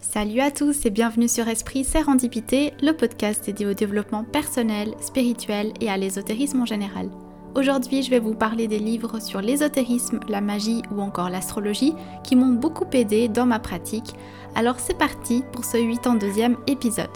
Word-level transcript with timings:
Salut 0.00 0.40
à 0.40 0.52
tous 0.52 0.86
et 0.86 0.90
bienvenue 0.90 1.26
sur 1.26 1.48
Esprit 1.48 1.82
Sérendipité, 1.82 2.72
le 2.80 2.92
podcast 2.92 3.44
dédié 3.44 3.66
au 3.66 3.74
développement 3.74 4.22
personnel, 4.22 4.94
spirituel 5.00 5.72
et 5.80 5.90
à 5.90 5.96
l'ésotérisme 5.96 6.62
en 6.62 6.66
général. 6.66 7.10
Aujourd'hui, 7.56 8.04
je 8.04 8.10
vais 8.10 8.20
vous 8.20 8.34
parler 8.34 8.68
des 8.68 8.78
livres 8.78 9.20
sur 9.20 9.40
l'ésotérisme, 9.40 10.20
la 10.28 10.40
magie 10.40 10.82
ou 10.92 11.00
encore 11.00 11.30
l'astrologie 11.30 11.94
qui 12.22 12.36
m'ont 12.36 12.54
beaucoup 12.54 12.86
aidé 12.92 13.26
dans 13.26 13.46
ma 13.46 13.58
pratique. 13.58 14.14
Alors 14.54 14.78
c'est 14.78 14.96
parti 14.96 15.42
pour 15.52 15.64
ce 15.64 15.76
82e 15.76 16.54
épisode. 16.68 17.10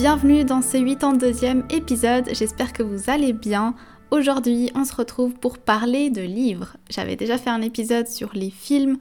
Bienvenue 0.00 0.46
dans 0.46 0.62
ce 0.62 0.78
82e 0.78 1.70
épisode, 1.70 2.30
j'espère 2.32 2.72
que 2.72 2.82
vous 2.82 3.10
allez 3.10 3.34
bien. 3.34 3.74
Aujourd'hui, 4.10 4.70
on 4.74 4.86
se 4.86 4.94
retrouve 4.94 5.34
pour 5.34 5.58
parler 5.58 6.08
de 6.08 6.22
livres. 6.22 6.78
J'avais 6.88 7.16
déjà 7.16 7.36
fait 7.36 7.50
un 7.50 7.60
épisode 7.60 8.08
sur 8.08 8.30
les 8.32 8.48
films 8.48 8.96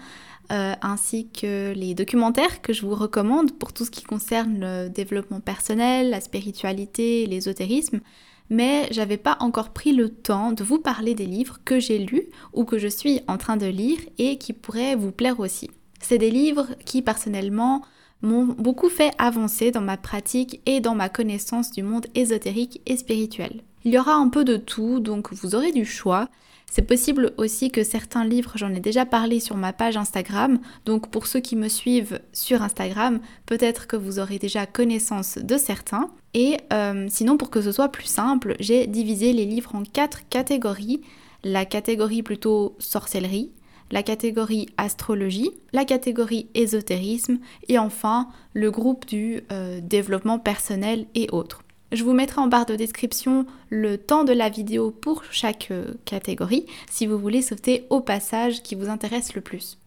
euh, 0.51 0.73
ainsi 0.81 1.29
que 1.29 1.71
les 1.73 1.93
documentaires 1.93 2.61
que 2.61 2.73
je 2.73 2.85
vous 2.85 2.95
recommande 2.95 3.57
pour 3.57 3.71
tout 3.71 3.85
ce 3.85 3.91
qui 3.91 4.03
concerne 4.03 4.59
le 4.59 4.89
développement 4.89 5.39
personnel, 5.39 6.09
la 6.09 6.19
spiritualité, 6.19 7.25
l'ésotérisme. 7.27 8.01
Mais 8.49 8.89
j'avais 8.91 9.15
pas 9.15 9.37
encore 9.39 9.69
pris 9.69 9.93
le 9.93 10.09
temps 10.09 10.51
de 10.51 10.65
vous 10.65 10.79
parler 10.79 11.15
des 11.15 11.27
livres 11.27 11.59
que 11.63 11.79
j'ai 11.79 11.99
lus 11.99 12.27
ou 12.51 12.65
que 12.65 12.77
je 12.77 12.89
suis 12.89 13.21
en 13.29 13.37
train 13.37 13.55
de 13.55 13.67
lire 13.67 13.99
et 14.17 14.37
qui 14.37 14.51
pourraient 14.51 14.95
vous 14.95 15.13
plaire 15.13 15.39
aussi. 15.39 15.71
C'est 16.01 16.17
des 16.17 16.29
livres 16.29 16.67
qui 16.83 17.01
personnellement 17.01 17.83
m'ont 18.21 18.45
beaucoup 18.45 18.89
fait 18.89 19.11
avancer 19.17 19.71
dans 19.71 19.81
ma 19.81 19.97
pratique 19.97 20.61
et 20.65 20.79
dans 20.79 20.95
ma 20.95 21.09
connaissance 21.09 21.71
du 21.71 21.83
monde 21.83 22.07
ésotérique 22.15 22.81
et 22.85 22.97
spirituel. 22.97 23.63
Il 23.85 23.93
y 23.93 23.99
aura 23.99 24.13
un 24.13 24.29
peu 24.29 24.43
de 24.43 24.57
tout, 24.57 24.99
donc 24.99 25.33
vous 25.33 25.55
aurez 25.55 25.71
du 25.71 25.85
choix. 25.85 26.27
C'est 26.71 26.83
possible 26.83 27.33
aussi 27.37 27.71
que 27.71 27.83
certains 27.83 28.23
livres, 28.23 28.51
j'en 28.55 28.73
ai 28.73 28.79
déjà 28.79 29.05
parlé 29.05 29.39
sur 29.39 29.57
ma 29.57 29.73
page 29.73 29.97
Instagram, 29.97 30.59
donc 30.85 31.09
pour 31.09 31.25
ceux 31.25 31.39
qui 31.39 31.55
me 31.55 31.67
suivent 31.67 32.19
sur 32.31 32.61
Instagram, 32.61 33.19
peut-être 33.47 33.87
que 33.87 33.95
vous 33.95 34.19
aurez 34.19 34.37
déjà 34.37 34.67
connaissance 34.67 35.39
de 35.39 35.57
certains. 35.57 36.11
Et 36.35 36.57
euh, 36.71 37.07
sinon, 37.09 37.37
pour 37.37 37.49
que 37.49 37.61
ce 37.61 37.71
soit 37.71 37.89
plus 37.89 38.05
simple, 38.05 38.55
j'ai 38.59 38.85
divisé 38.85 39.33
les 39.33 39.45
livres 39.45 39.73
en 39.73 39.83
quatre 39.83 40.27
catégories. 40.29 41.01
La 41.43 41.65
catégorie 41.65 42.21
plutôt 42.21 42.75
sorcellerie, 42.79 43.51
la 43.91 44.03
catégorie 44.03 44.67
astrologie, 44.77 45.51
la 45.73 45.85
catégorie 45.85 46.47
ésotérisme 46.53 47.39
et 47.67 47.79
enfin 47.79 48.29
le 48.53 48.71
groupe 48.71 49.05
du 49.05 49.41
euh, 49.51 49.79
développement 49.81 50.39
personnel 50.39 51.05
et 51.15 51.27
autres. 51.31 51.63
Je 51.91 52.03
vous 52.03 52.13
mettrai 52.13 52.39
en 52.41 52.47
barre 52.47 52.67
de 52.67 52.75
description 52.75 53.47
le 53.69 53.97
temps 53.97 54.23
de 54.23 54.33
la 54.33 54.49
vidéo 54.49 54.91
pour 54.91 55.23
chaque 55.31 55.69
euh, 55.71 55.93
catégorie 56.05 56.67
si 56.89 57.07
vous 57.07 57.17
voulez 57.17 57.41
sauter 57.41 57.87
au 57.89 57.99
passage 57.99 58.61
qui 58.61 58.75
vous 58.75 58.89
intéresse 58.89 59.33
le 59.33 59.41
plus. 59.41 59.79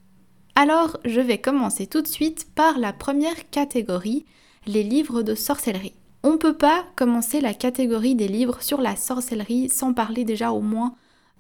Alors, 0.55 0.99
je 1.05 1.21
vais 1.21 1.39
commencer 1.39 1.87
tout 1.87 2.03
de 2.03 2.09
suite 2.09 2.49
par 2.55 2.79
la 2.79 2.93
première 2.93 3.49
catégorie, 3.51 4.27
les 4.67 4.83
livres 4.83 5.23
de 5.23 5.35
sorcellerie. 5.35 5.95
On 6.25 6.33
ne 6.33 6.37
peut 6.37 6.57
pas 6.57 6.85
commencer 6.95 7.41
la 7.41 7.55
catégorie 7.55 8.15
des 8.15 8.29
livres 8.29 8.63
sur 8.63 8.81
la 8.81 8.97
sorcellerie 8.97 9.69
sans 9.69 9.93
parler 9.93 10.25
déjà 10.25 10.53
au 10.53 10.61
moins 10.61 10.95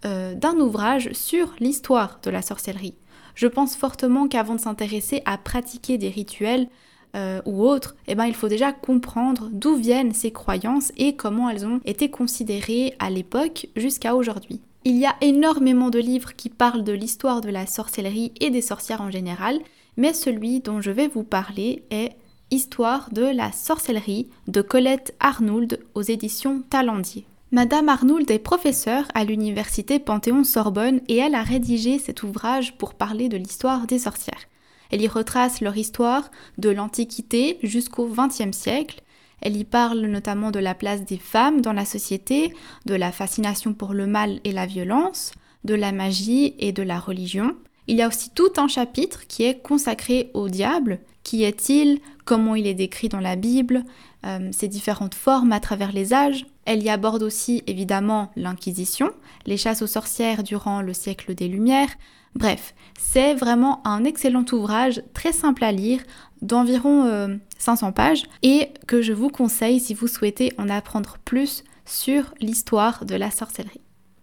euh, 0.05 0.35
d'un 0.35 0.57
ouvrage 0.57 1.11
sur 1.13 1.55
l'histoire 1.61 2.21
de 2.23 2.31
la 2.31 2.43
sorcellerie. 2.43 2.95
Je 3.35 3.47
pense 3.47 3.77
fortement 3.77 4.29
qu'avant 4.29 4.55
de 4.55 4.61
s'intéresser 4.61 5.23
à 5.25 5.39
pratiquer 5.39 5.99
des 5.99 6.09
rituels 6.09 6.69
euh, 7.15 7.41
ou 7.45 7.65
autres, 7.67 7.95
eh 8.09 8.15
ben, 8.15 8.27
il 8.27 8.35
faut 8.35 8.49
déjà 8.49 8.73
comprendre 8.73 9.49
d'où 9.53 9.77
viennent 9.77 10.15
ces 10.15 10.31
croyances 10.31 10.93
et 10.97 11.15
comment 11.15 11.49
elles 11.49 11.67
ont 11.67 11.81
été 11.85 12.11
considérées 12.11 12.95
à 12.99 13.11
l'époque 13.11 13.69
jusqu'à 13.77 14.15
aujourd'hui. 14.15 14.61
Il 14.85 14.97
y 14.97 15.07
a 15.07 15.15
énormément 15.21 15.91
de 15.91 15.99
livres 15.99 16.35
qui 16.35 16.49
parlent 16.49 16.85
de 16.85 16.93
l'histoire 16.93 17.41
de 17.41 17.51
la 17.51 17.67
sorcellerie 17.67 18.33
et 18.41 18.51
des 18.51 18.63
sorcières 18.63 19.03
en 19.03 19.11
général, 19.11 19.61
mais 19.97 20.13
celui 20.13 20.61
dont 20.61 20.81
je 20.81 20.91
vais 20.91 21.09
vous 21.09 21.25
parler 21.25 21.85
est 21.91 22.17
Histoire 22.53 23.09
de 23.11 23.23
la 23.23 23.51
sorcellerie 23.51 24.29
de 24.47 24.61
Colette 24.61 25.15
Arnould 25.21 25.81
aux 25.95 26.03
éditions 26.03 26.63
Talendier. 26.69 27.25
Madame 27.55 27.91
Arnould 27.91 28.31
est 28.31 28.39
professeure 28.39 29.05
à 29.13 29.25
l'université 29.25 29.99
Panthéon-Sorbonne 29.99 31.03
et 31.09 31.19
elle 31.19 31.35
a 31.35 31.43
rédigé 31.43 31.99
cet 31.99 32.23
ouvrage 32.23 32.79
pour 32.79 32.95
parler 32.95 33.29
de 33.29 33.37
l'histoire 33.37 33.87
des 33.87 33.99
sorcières. 33.99 34.49
Elle 34.91 35.03
y 35.03 35.09
retrace 35.09 35.61
leur 35.61 35.77
histoire 35.77 36.31
de 36.57 36.71
l'Antiquité 36.71 37.59
jusqu'au 37.63 38.09
XXe 38.09 38.57
siècle. 38.57 39.03
Elle 39.43 39.59
y 39.59 39.65
parle 39.65 40.01
notamment 40.01 40.51
de 40.51 40.61
la 40.61 40.75
place 40.75 41.05
des 41.05 41.19
femmes 41.19 41.61
dans 41.61 41.75
la 41.75 41.85
société, 41.85 42.55
de 42.87 42.95
la 42.95 43.13
fascination 43.13 43.75
pour 43.75 43.93
le 43.93 44.07
mal 44.07 44.41
et 44.45 44.53
la 44.53 44.65
violence, 44.65 45.33
de 45.65 45.75
la 45.75 45.93
magie 45.93 46.55
et 46.59 46.73
de 46.73 46.83
la 46.83 46.99
religion. 46.99 47.55
Il 47.87 47.97
y 47.97 48.03
a 48.03 48.09
aussi 48.09 48.31
tout 48.31 48.53
un 48.57 48.69
chapitre 48.69 49.27
qui 49.27 49.43
est 49.43 49.61
consacré 49.61 50.31
au 50.33 50.49
diable. 50.49 51.01
Qui 51.23 51.45
est-il 51.45 52.01
Comment 52.25 52.55
il 52.55 52.67
est 52.67 52.73
décrit 52.73 53.11
dans 53.11 53.21
la 53.21 53.37
Bible 53.37 53.85
euh, 54.25 54.49
Ses 54.53 54.69
différentes 54.69 55.15
formes 55.15 55.53
à 55.53 55.61
travers 55.61 55.93
les 55.93 56.15
âges 56.15 56.47
elle 56.65 56.83
y 56.83 56.91
aborde 56.91 57.23
aussi 57.23 57.63
évidemment 57.67 58.31
l'Inquisition, 58.37 59.11
les 59.47 59.57
chasses 59.57 59.83
aux 59.83 59.87
sorcières 59.87 60.43
durant 60.43 60.83
le 60.83 60.93
siècle 60.93 61.35
des 61.35 61.49
Lumières. 61.49 61.91
Bref, 62.35 62.75
c'est 62.99 63.35
vraiment 63.35 63.87
un 63.87 64.05
excellent 64.05 64.45
ouvrage, 64.53 65.03
très 65.13 65.33
simple 65.33 65.65
à 65.65 65.73
lire, 65.73 66.01
d'environ 66.41 67.39
500 67.59 67.89
euh, 67.89 67.91
pages, 67.91 68.25
et 68.43 68.71
que 68.87 69.03
je 69.03 69.13
vous 69.13 69.29
conseille 69.29 69.81
si 69.81 69.95
vous 69.95 70.07
souhaitez 70.07 70.53
en 70.59 70.69
apprendre 70.69 71.19
plus 71.25 71.65
sur 71.85 72.33
l'histoire 72.41 73.05
de 73.05 73.17
la 73.17 73.31
sorcellerie. 73.31 73.81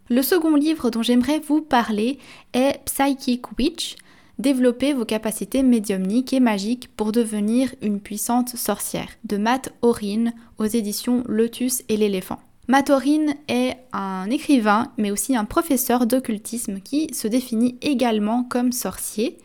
Le 0.09 0.23
second 0.23 0.55
livre 0.55 0.89
dont 0.89 1.03
j'aimerais 1.03 1.39
vous 1.39 1.61
parler 1.61 2.17
est 2.53 2.81
Psychic 2.85 3.57
Witch, 3.57 3.95
Développer 4.39 4.93
vos 4.93 5.03
capacités 5.03 5.63
médiumniques 5.63 6.31
et 6.31 6.39
magiques 6.39 6.89
pour 6.95 7.11
devenir 7.11 7.75
une 7.81 7.99
puissante 7.99 8.55
sorcière 8.55 9.09
de 9.25 9.35
Matt 9.35 9.73
Orin 9.81 10.31
aux 10.57 10.65
éditions 10.65 11.25
Lotus 11.27 11.83
et 11.89 11.97
l'éléphant. 11.97 12.39
Matt 12.69 12.89
Orin 12.89 13.33
est 13.49 13.75
un 13.91 14.29
écrivain 14.29 14.93
mais 14.97 15.11
aussi 15.11 15.35
un 15.35 15.43
professeur 15.43 16.05
d'occultisme 16.05 16.79
qui 16.79 17.13
se 17.13 17.27
définit 17.27 17.77
également 17.81 18.43
comme 18.43 18.71
sorcier 18.71 19.37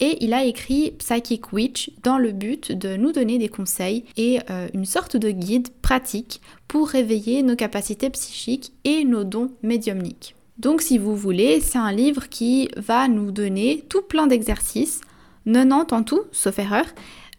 et 0.00 0.24
il 0.24 0.32
a 0.32 0.44
écrit 0.44 0.92
Psychic 0.92 1.52
Witch 1.52 1.90
dans 2.02 2.16
le 2.16 2.32
but 2.32 2.72
de 2.72 2.96
nous 2.96 3.12
donner 3.12 3.36
des 3.36 3.48
conseils 3.48 4.04
et 4.16 4.38
euh, 4.48 4.68
une 4.72 4.86
sorte 4.86 5.18
de 5.18 5.30
guide 5.30 5.68
pratique 5.82 6.40
pour 6.68 6.88
réveiller 6.88 7.42
nos 7.42 7.56
capacités 7.56 8.08
psychiques 8.08 8.72
et 8.84 9.04
nos 9.04 9.24
dons 9.24 9.50
médiumniques. 9.62 10.36
Donc 10.58 10.82
si 10.82 10.98
vous 10.98 11.14
voulez, 11.14 11.60
c'est 11.60 11.78
un 11.78 11.92
livre 11.92 12.28
qui 12.28 12.68
va 12.76 13.06
nous 13.06 13.30
donner 13.30 13.84
tout 13.88 14.02
plein 14.02 14.26
d'exercices, 14.26 15.00
90 15.46 15.94
en 15.94 16.02
tout, 16.02 16.22
sauf 16.32 16.58
erreur, 16.58 16.84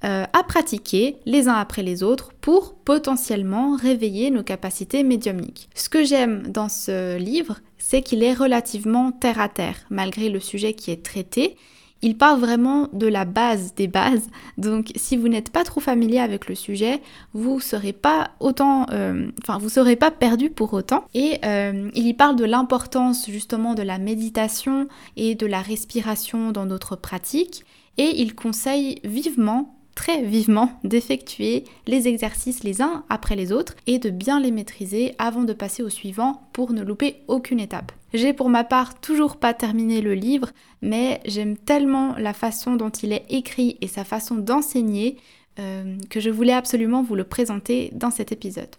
euh, 0.06 0.24
à 0.32 0.44
pratiquer 0.44 1.18
les 1.26 1.50
uns 1.50 1.56
après 1.56 1.84
les 1.84 2.04
autres 2.04 2.32
pour 2.40 2.74
potentiellement 2.74 3.76
réveiller 3.76 4.32
nos 4.32 4.44
capacités 4.44 5.04
médiumniques. 5.04 5.70
Ce 5.76 5.90
que 5.90 6.06
j'aime 6.06 6.44
dans 6.48 6.70
ce 6.70 7.18
livre, 7.18 7.60
c'est 7.78 8.02
qu'il 8.02 8.24
est 8.24 8.34
relativement 8.34 9.12
terre 9.12 9.42
à 9.42 9.50
terre, 9.50 9.76
malgré 9.90 10.30
le 10.30 10.40
sujet 10.40 10.74
qui 10.74 10.92
est 10.92 11.04
traité 11.04 11.58
il 12.02 12.18
parle 12.18 12.40
vraiment 12.40 12.88
de 12.94 13.08
la 13.08 13.26
base 13.26 13.74
des 13.76 13.88
bases. 13.88 14.30
Donc 14.58 14.92
si 14.96 15.18
vous 15.18 15.28
n'êtes 15.28 15.52
pas 15.52 15.64
trop 15.64 15.80
familier 15.80 16.20
avec 16.20 16.48
le 16.48 16.56
sujet, 16.56 17.02
vous 17.34 17.60
serez 17.60 17.94
pas 17.94 18.32
autant, 18.40 18.86
euh, 18.92 19.30
enfin 19.44 19.58
vous 19.58 19.70
serez 19.70 19.96
pas 19.96 20.12
perdu 20.12 20.50
pour 20.50 20.74
autant. 20.74 21.06
Et 21.14 21.40
euh, 21.44 21.90
il 21.96 22.08
y 22.08 22.14
parle 22.14 22.36
de 22.36 22.46
l'importance 22.46 23.30
justement 23.30 23.74
de 23.74 23.84
la 23.84 23.98
méditation 23.98 24.88
et 25.18 25.36
de 25.36 25.46
la 25.46 25.62
respiration 25.62 26.52
dans 26.52 26.66
notre 26.66 26.96
pratique. 26.96 27.64
Et 27.98 28.22
il 28.22 28.34
conseille 28.34 29.00
vivement 29.04 29.76
très 29.94 30.24
vivement 30.24 30.80
d'effectuer 30.86 31.66
les 31.86 32.08
exercices 32.08 32.64
les 32.64 32.82
uns 32.82 33.04
après 33.10 33.36
les 33.36 33.52
autres 33.52 33.76
et 33.86 34.00
de 34.00 34.10
bien 34.10 34.40
les 34.40 34.52
maîtriser 34.52 35.14
avant 35.18 35.44
de 35.44 35.52
passer 35.52 35.84
au 35.84 35.90
suivant 35.90 36.48
pour 36.54 36.72
ne 36.72 36.82
louper 36.82 37.18
aucune 37.28 37.60
étape. 37.60 37.92
J'ai 38.14 38.34
pour 38.34 38.50
ma 38.50 38.64
part 38.64 39.00
toujours 39.00 39.38
pas 39.38 39.54
terminé 39.54 40.02
le 40.02 40.16
livre, 40.16 40.50
mais 40.82 41.22
j'aime 41.26 41.58
tellement 41.58 42.16
la 42.18 42.34
façon 42.34 42.76
dont 42.76 42.90
il 42.90 43.14
est 43.14 43.26
écrit 43.30 43.78
et 43.82 43.88
sa 43.88 44.04
façon 44.04 44.36
d'enseigner 44.36 45.18
euh, 45.60 45.98
que 46.10 46.20
je 46.20 46.30
voulais 46.30 46.54
absolument 46.54 47.04
vous 47.04 47.16
le 47.16 47.24
présenter 47.24 47.92
dans 47.94 48.12
cet 48.12 48.32
épisode. 48.32 48.76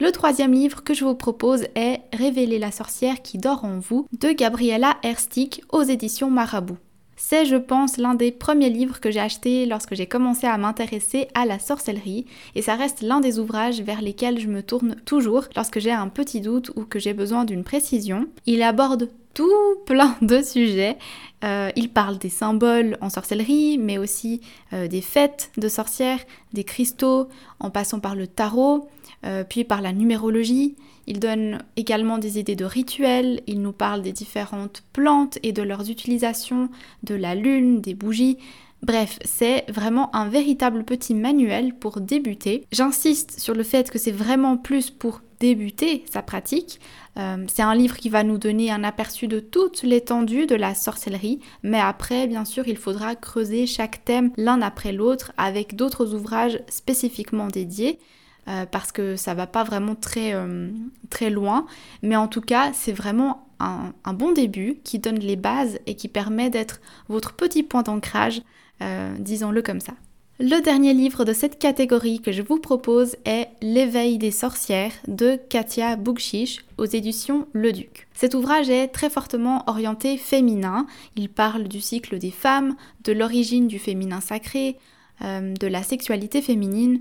Le 0.00 0.10
troisième 0.10 0.52
livre 0.52 0.82
que 0.82 0.92
je 0.92 1.04
vous 1.04 1.14
propose 1.14 1.66
est 1.76 2.00
Révéler 2.12 2.58
la 2.58 2.72
sorcière 2.72 3.22
qui 3.22 3.38
dort 3.38 3.64
en 3.64 3.78
vous 3.78 4.08
de 4.18 4.32
Gabriella 4.32 4.96
Erstick 5.04 5.62
aux 5.70 5.82
éditions 5.82 6.30
Marabout. 6.30 6.78
C'est, 7.16 7.46
je 7.46 7.56
pense, 7.56 7.96
l'un 7.96 8.14
des 8.14 8.32
premiers 8.32 8.70
livres 8.70 9.00
que 9.00 9.10
j'ai 9.10 9.20
acheté 9.20 9.66
lorsque 9.66 9.94
j'ai 9.94 10.06
commencé 10.06 10.46
à 10.46 10.58
m'intéresser 10.58 11.28
à 11.34 11.46
la 11.46 11.58
sorcellerie 11.58 12.26
et 12.54 12.62
ça 12.62 12.74
reste 12.74 13.02
l'un 13.02 13.20
des 13.20 13.38
ouvrages 13.38 13.80
vers 13.80 14.02
lesquels 14.02 14.40
je 14.40 14.48
me 14.48 14.62
tourne 14.62 14.96
toujours 15.04 15.44
lorsque 15.56 15.78
j'ai 15.78 15.92
un 15.92 16.08
petit 16.08 16.40
doute 16.40 16.70
ou 16.76 16.84
que 16.84 16.98
j'ai 16.98 17.14
besoin 17.14 17.44
d'une 17.44 17.64
précision. 17.64 18.26
Il 18.46 18.62
aborde 18.62 19.10
tout 19.34 19.50
plein 19.84 20.16
de 20.22 20.42
sujets. 20.42 20.96
Euh, 21.44 21.70
il 21.76 21.90
parle 21.90 22.18
des 22.18 22.30
symboles 22.30 22.96
en 23.00 23.10
sorcellerie, 23.10 23.76
mais 23.76 23.98
aussi 23.98 24.40
euh, 24.72 24.88
des 24.88 25.02
fêtes 25.02 25.50
de 25.58 25.68
sorcières, 25.68 26.20
des 26.52 26.64
cristaux, 26.64 27.28
en 27.60 27.70
passant 27.70 28.00
par 28.00 28.14
le 28.14 28.26
tarot, 28.26 28.88
euh, 29.26 29.44
puis 29.46 29.64
par 29.64 29.82
la 29.82 29.92
numérologie. 29.92 30.76
Il 31.06 31.20
donne 31.20 31.58
également 31.76 32.18
des 32.18 32.38
idées 32.38 32.56
de 32.56 32.64
rituels, 32.64 33.42
il 33.46 33.60
nous 33.60 33.72
parle 33.72 34.02
des 34.02 34.12
différentes 34.12 34.82
plantes 34.92 35.38
et 35.42 35.52
de 35.52 35.62
leurs 35.62 35.90
utilisations, 35.90 36.68
de 37.02 37.14
la 37.14 37.34
lune, 37.34 37.80
des 37.80 37.94
bougies. 37.94 38.38
Bref, 38.82 39.18
c'est 39.24 39.64
vraiment 39.70 40.14
un 40.14 40.28
véritable 40.28 40.84
petit 40.84 41.14
manuel 41.14 41.74
pour 41.74 42.00
débuter. 42.00 42.66
J'insiste 42.70 43.40
sur 43.40 43.54
le 43.54 43.62
fait 43.62 43.90
que 43.90 43.98
c'est 43.98 44.10
vraiment 44.10 44.58
plus 44.58 44.90
pour 44.90 45.22
débuter 45.40 46.04
sa 46.10 46.22
pratique. 46.22 46.80
Euh, 47.18 47.44
c'est 47.48 47.62
un 47.62 47.74
livre 47.74 47.96
qui 47.96 48.08
va 48.08 48.24
nous 48.24 48.38
donner 48.38 48.70
un 48.70 48.84
aperçu 48.84 49.26
de 49.26 49.40
toute 49.40 49.82
l'étendue 49.82 50.46
de 50.46 50.54
la 50.54 50.74
sorcellerie, 50.74 51.40
mais 51.62 51.80
après, 51.80 52.26
bien 52.26 52.44
sûr, 52.44 52.68
il 52.68 52.76
faudra 52.76 53.14
creuser 53.14 53.66
chaque 53.66 54.04
thème 54.04 54.32
l'un 54.36 54.60
après 54.60 54.92
l'autre 54.92 55.32
avec 55.36 55.76
d'autres 55.76 56.14
ouvrages 56.14 56.60
spécifiquement 56.68 57.48
dédiés. 57.48 57.98
Euh, 58.46 58.66
parce 58.70 58.92
que 58.92 59.16
ça 59.16 59.32
va 59.32 59.46
pas 59.46 59.64
vraiment 59.64 59.94
très, 59.94 60.34
euh, 60.34 60.68
très 61.08 61.30
loin. 61.30 61.66
Mais 62.02 62.16
en 62.16 62.28
tout 62.28 62.42
cas, 62.42 62.72
c'est 62.74 62.92
vraiment 62.92 63.46
un, 63.58 63.94
bon 64.12 64.32
début 64.32 64.76
qui 64.84 64.98
donne 64.98 65.18
les 65.18 65.36
bases 65.36 65.78
et 65.86 65.94
qui 65.94 66.08
permet 66.08 66.50
d'être 66.50 66.80
votre 67.08 67.32
petit 67.32 67.62
point 67.62 67.82
d'ancrage, 67.82 68.42
euh, 68.82 69.14
disons-le 69.18 69.62
comme 69.62 69.80
ça. 69.80 69.94
Le 70.40 70.60
dernier 70.60 70.92
livre 70.92 71.24
de 71.24 71.32
cette 71.32 71.58
catégorie 71.58 72.20
que 72.20 72.32
je 72.32 72.42
vous 72.42 72.58
propose 72.58 73.16
est 73.24 73.48
L'éveil 73.62 74.18
des 74.18 74.32
sorcières 74.32 74.92
de 75.08 75.38
Katia 75.48 75.96
Boukchiche 75.96 76.66
aux 76.76 76.84
éditions 76.84 77.46
Le 77.52 77.72
Duc. 77.72 78.08
Cet 78.12 78.34
ouvrage 78.34 78.68
est 78.68 78.88
très 78.88 79.08
fortement 79.08 79.62
orienté 79.68 80.18
féminin. 80.18 80.86
Il 81.16 81.30
parle 81.30 81.68
du 81.68 81.80
cycle 81.80 82.18
des 82.18 82.32
femmes, 82.32 82.74
de 83.04 83.12
l'origine 83.12 83.68
du 83.68 83.78
féminin 83.78 84.20
sacré, 84.20 84.76
de 85.20 85.66
la 85.68 85.84
sexualité 85.84 86.42
féminine 86.42 87.00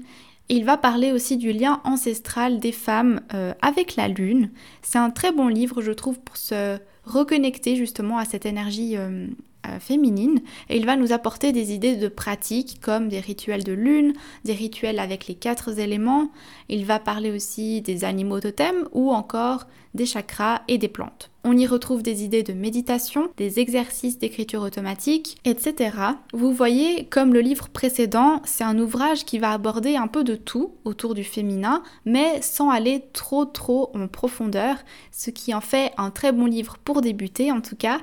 il 0.49 0.65
va 0.65 0.77
parler 0.77 1.11
aussi 1.11 1.37
du 1.37 1.51
lien 1.51 1.81
ancestral 1.83 2.59
des 2.59 2.71
femmes 2.71 3.21
euh, 3.33 3.53
avec 3.61 3.95
la 3.95 4.07
lune. 4.07 4.51
C'est 4.81 4.97
un 4.97 5.09
très 5.09 5.31
bon 5.31 5.47
livre, 5.47 5.81
je 5.81 5.91
trouve, 5.91 6.19
pour 6.19 6.37
se 6.37 6.77
reconnecter 7.05 7.75
justement 7.75 8.17
à 8.17 8.25
cette 8.25 8.45
énergie 8.45 8.97
euh, 8.97 9.27
euh, 9.67 9.79
féminine. 9.79 10.41
Et 10.69 10.77
il 10.77 10.85
va 10.85 10.97
nous 10.97 11.13
apporter 11.13 11.53
des 11.53 11.73
idées 11.73 11.95
de 11.95 12.07
pratiques 12.09 12.79
comme 12.81 13.07
des 13.07 13.19
rituels 13.21 13.63
de 13.63 13.73
lune, 13.73 14.13
des 14.43 14.53
rituels 14.53 14.99
avec 14.99 15.27
les 15.27 15.35
quatre 15.35 15.79
éléments. 15.79 16.29
Il 16.69 16.85
va 16.85 16.99
parler 16.99 17.31
aussi 17.31 17.81
des 17.81 18.03
animaux 18.03 18.41
totems 18.41 18.87
ou 18.91 19.11
encore 19.11 19.67
des 19.93 20.05
chakras 20.05 20.61
et 20.67 20.77
des 20.77 20.89
plantes. 20.89 21.32
On 21.45 21.57
y 21.57 21.67
retrouve 21.67 22.03
des 22.03 22.23
idées 22.23 22.43
de 22.43 22.53
méditation, 22.53 23.29
des 23.35 23.59
exercices 23.59 24.17
d'écriture 24.17 24.61
automatique, 24.61 25.37
etc. 25.43 25.97
Vous 26.31 26.53
voyez, 26.53 27.05
comme 27.05 27.33
le 27.33 27.41
livre 27.41 27.67
précédent, 27.67 28.41
c'est 28.45 28.63
un 28.63 28.79
ouvrage 28.79 29.25
qui 29.25 29.39
va 29.39 29.51
aborder 29.51 29.97
un 29.97 30.07
peu 30.07 30.23
de 30.23 30.35
tout 30.35 30.75
autour 30.85 31.13
du 31.13 31.25
féminin, 31.25 31.83
mais 32.05 32.41
sans 32.41 32.69
aller 32.69 33.03
trop 33.11 33.43
trop 33.43 33.91
en 33.93 34.07
profondeur, 34.07 34.77
ce 35.11 35.31
qui 35.31 35.53
en 35.53 35.61
fait 35.61 35.91
un 35.97 36.11
très 36.11 36.31
bon 36.31 36.45
livre 36.45 36.77
pour 36.83 37.01
débuter 37.01 37.51
en 37.51 37.59
tout 37.59 37.75
cas. 37.75 37.99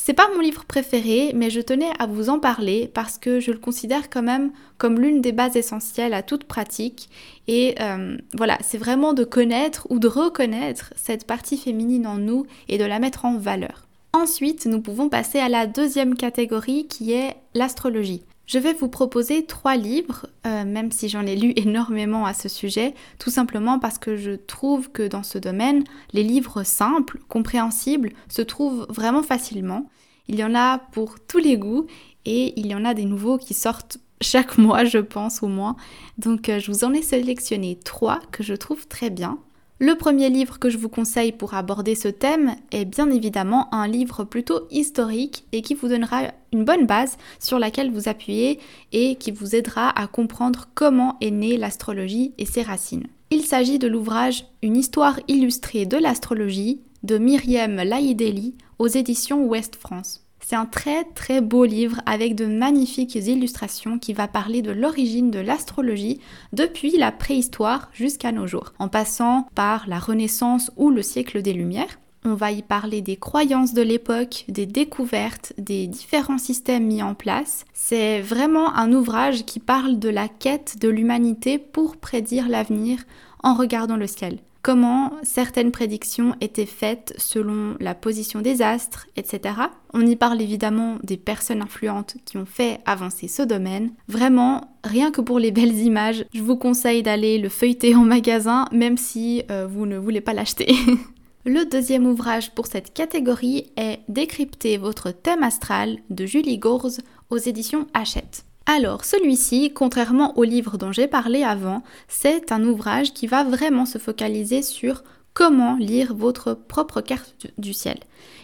C'est 0.00 0.14
pas 0.14 0.30
mon 0.32 0.40
livre 0.40 0.64
préféré, 0.64 1.32
mais 1.34 1.50
je 1.50 1.60
tenais 1.60 1.90
à 1.98 2.06
vous 2.06 2.30
en 2.30 2.38
parler 2.38 2.88
parce 2.94 3.18
que 3.18 3.40
je 3.40 3.50
le 3.50 3.58
considère 3.58 4.08
quand 4.08 4.22
même 4.22 4.52
comme 4.78 5.00
l'une 5.00 5.20
des 5.20 5.32
bases 5.32 5.56
essentielles 5.56 6.14
à 6.14 6.22
toute 6.22 6.44
pratique. 6.44 7.10
Et 7.48 7.74
euh, 7.80 8.16
voilà, 8.32 8.56
c'est 8.62 8.78
vraiment 8.78 9.12
de 9.12 9.24
connaître 9.24 9.88
ou 9.90 9.98
de 9.98 10.06
reconnaître 10.06 10.94
cette 10.96 11.26
partie 11.26 11.58
féminine 11.58 12.06
en 12.06 12.16
nous 12.16 12.46
et 12.68 12.78
de 12.78 12.84
la 12.84 13.00
mettre 13.00 13.24
en 13.24 13.36
valeur. 13.38 13.86
Ensuite, 14.12 14.66
nous 14.66 14.80
pouvons 14.80 15.08
passer 15.08 15.40
à 15.40 15.48
la 15.48 15.66
deuxième 15.66 16.14
catégorie 16.14 16.86
qui 16.86 17.12
est 17.12 17.36
l'astrologie. 17.54 18.22
Je 18.48 18.58
vais 18.58 18.72
vous 18.72 18.88
proposer 18.88 19.44
trois 19.44 19.76
livres, 19.76 20.26
euh, 20.46 20.64
même 20.64 20.90
si 20.90 21.10
j'en 21.10 21.26
ai 21.26 21.36
lu 21.36 21.52
énormément 21.56 22.24
à 22.24 22.32
ce 22.32 22.48
sujet, 22.48 22.94
tout 23.18 23.28
simplement 23.28 23.78
parce 23.78 23.98
que 23.98 24.16
je 24.16 24.30
trouve 24.32 24.90
que 24.90 25.06
dans 25.06 25.22
ce 25.22 25.36
domaine, 25.36 25.84
les 26.14 26.22
livres 26.22 26.62
simples, 26.62 27.20
compréhensibles, 27.28 28.10
se 28.30 28.40
trouvent 28.40 28.86
vraiment 28.88 29.22
facilement. 29.22 29.90
Il 30.28 30.36
y 30.36 30.44
en 30.44 30.54
a 30.54 30.78
pour 30.78 31.20
tous 31.20 31.36
les 31.36 31.58
goûts 31.58 31.86
et 32.24 32.58
il 32.58 32.66
y 32.66 32.74
en 32.74 32.86
a 32.86 32.94
des 32.94 33.04
nouveaux 33.04 33.36
qui 33.36 33.52
sortent 33.52 33.98
chaque 34.22 34.56
mois, 34.58 34.86
je 34.86 34.98
pense 34.98 35.42
au 35.42 35.48
moins. 35.48 35.76
Donc 36.16 36.48
euh, 36.48 36.58
je 36.58 36.72
vous 36.72 36.84
en 36.84 36.94
ai 36.94 37.02
sélectionné 37.02 37.78
trois 37.84 38.18
que 38.32 38.42
je 38.42 38.54
trouve 38.54 38.88
très 38.88 39.10
bien. 39.10 39.38
Le 39.80 39.94
premier 39.94 40.28
livre 40.28 40.58
que 40.58 40.70
je 40.70 40.76
vous 40.76 40.88
conseille 40.88 41.30
pour 41.30 41.54
aborder 41.54 41.94
ce 41.94 42.08
thème 42.08 42.56
est 42.72 42.84
bien 42.84 43.08
évidemment 43.10 43.72
un 43.72 43.86
livre 43.86 44.24
plutôt 44.24 44.66
historique 44.72 45.44
et 45.52 45.62
qui 45.62 45.74
vous 45.74 45.86
donnera 45.86 46.32
une 46.52 46.64
bonne 46.64 46.84
base 46.84 47.16
sur 47.38 47.60
laquelle 47.60 47.92
vous 47.92 48.08
appuyez 48.08 48.58
et 48.90 49.14
qui 49.14 49.30
vous 49.30 49.54
aidera 49.54 49.90
à 49.90 50.08
comprendre 50.08 50.68
comment 50.74 51.16
est 51.20 51.30
née 51.30 51.56
l'astrologie 51.56 52.32
et 52.38 52.44
ses 52.44 52.62
racines. 52.62 53.06
Il 53.30 53.42
s'agit 53.42 53.78
de 53.78 53.86
l'ouvrage 53.86 54.46
Une 54.62 54.76
histoire 54.76 55.20
illustrée 55.28 55.86
de 55.86 55.96
l'astrologie 55.96 56.80
de 57.04 57.18
Myriam 57.18 57.76
Laïdeli 57.76 58.56
aux 58.80 58.88
éditions 58.88 59.44
Ouest 59.44 59.76
France. 59.76 60.27
C'est 60.50 60.56
un 60.56 60.64
très 60.64 61.04
très 61.04 61.42
beau 61.42 61.66
livre 61.66 62.00
avec 62.06 62.34
de 62.34 62.46
magnifiques 62.46 63.16
illustrations 63.16 63.98
qui 63.98 64.14
va 64.14 64.28
parler 64.28 64.62
de 64.62 64.70
l'origine 64.70 65.30
de 65.30 65.40
l'astrologie 65.40 66.20
depuis 66.54 66.96
la 66.96 67.12
préhistoire 67.12 67.90
jusqu'à 67.92 68.32
nos 68.32 68.46
jours, 68.46 68.72
en 68.78 68.88
passant 68.88 69.46
par 69.54 69.86
la 69.88 69.98
Renaissance 69.98 70.70
ou 70.78 70.88
le 70.88 71.02
siècle 71.02 71.42
des 71.42 71.52
Lumières. 71.52 72.00
On 72.24 72.32
va 72.32 72.50
y 72.50 72.62
parler 72.62 73.02
des 73.02 73.16
croyances 73.16 73.74
de 73.74 73.82
l'époque, 73.82 74.46
des 74.48 74.64
découvertes, 74.64 75.52
des 75.58 75.86
différents 75.86 76.38
systèmes 76.38 76.86
mis 76.86 77.02
en 77.02 77.12
place. 77.12 77.66
C'est 77.74 78.22
vraiment 78.22 78.74
un 78.74 78.90
ouvrage 78.94 79.44
qui 79.44 79.60
parle 79.60 79.98
de 79.98 80.08
la 80.08 80.28
quête 80.28 80.78
de 80.80 80.88
l'humanité 80.88 81.58
pour 81.58 81.98
prédire 81.98 82.48
l'avenir 82.48 83.00
en 83.42 83.52
regardant 83.52 83.96
le 83.96 84.06
ciel 84.06 84.38
comment 84.68 85.12
certaines 85.22 85.72
prédictions 85.72 86.34
étaient 86.42 86.66
faites 86.66 87.14
selon 87.16 87.74
la 87.80 87.94
position 87.94 88.42
des 88.42 88.60
astres, 88.60 89.06
etc. 89.16 89.54
On 89.94 90.04
y 90.04 90.14
parle 90.14 90.42
évidemment 90.42 90.98
des 91.02 91.16
personnes 91.16 91.62
influentes 91.62 92.18
qui 92.26 92.36
ont 92.36 92.44
fait 92.44 92.80
avancer 92.84 93.28
ce 93.28 93.40
domaine. 93.40 93.92
Vraiment, 94.08 94.76
rien 94.84 95.10
que 95.10 95.22
pour 95.22 95.38
les 95.38 95.52
belles 95.52 95.78
images, 95.78 96.26
je 96.34 96.42
vous 96.42 96.58
conseille 96.58 97.02
d'aller 97.02 97.38
le 97.38 97.48
feuilleter 97.48 97.94
en 97.94 98.04
magasin, 98.04 98.66
même 98.70 98.98
si 98.98 99.42
euh, 99.50 99.66
vous 99.66 99.86
ne 99.86 99.96
voulez 99.96 100.20
pas 100.20 100.34
l'acheter. 100.34 100.74
Le 101.46 101.64
deuxième 101.64 102.04
ouvrage 102.04 102.54
pour 102.54 102.66
cette 102.66 102.92
catégorie 102.92 103.72
est 103.78 104.00
Décrypter 104.10 104.76
votre 104.76 105.12
thème 105.12 105.44
astral 105.44 105.96
de 106.10 106.26
Julie 106.26 106.58
Gorz 106.58 107.00
aux 107.30 107.38
éditions 107.38 107.86
Hachette. 107.94 108.44
Alors, 108.70 109.06
celui-ci, 109.06 109.72
contrairement 109.72 110.36
au 110.36 110.44
livre 110.44 110.76
dont 110.76 110.92
j'ai 110.92 111.06
parlé 111.08 111.42
avant, 111.42 111.82
c'est 112.06 112.52
un 112.52 112.62
ouvrage 112.64 113.14
qui 113.14 113.26
va 113.26 113.42
vraiment 113.42 113.86
se 113.86 113.96
focaliser 113.96 114.60
sur 114.60 115.04
comment 115.32 115.76
lire 115.76 116.14
votre 116.14 116.52
propre 116.52 117.00
carte 117.00 117.46
du 117.56 117.72
ciel. 117.72 117.98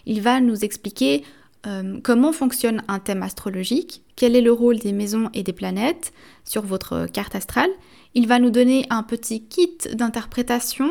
Il 0.07 0.23
va 0.23 0.41
nous 0.41 0.65
expliquer 0.65 1.25
euh, 1.67 2.01
comment 2.03 2.33
fonctionne 2.33 2.83
un 2.89 3.01
thème 3.01 3.23
astrologique, 3.23 4.03
quel 4.17 4.35
est 4.35 4.41
le 4.41 4.51
rôle 4.51 4.79
des 4.79 4.93
maisons 4.93 5.29
et 5.35 5.43
des 5.43 5.53
planètes 5.53 6.15
sur 6.47 6.63
votre 6.63 7.05
carte 7.05 7.35
astrale. 7.35 7.71
Il 8.15 8.27
va 8.27 8.39
nous 8.39 8.51
donner 8.51 8.87
un 8.89 9.03
petit 9.03 9.45
kit 9.45 9.77
d'interprétation. 9.93 10.91